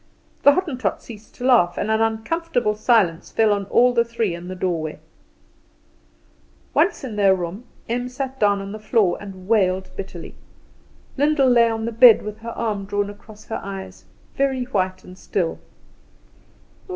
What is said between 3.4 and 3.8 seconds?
on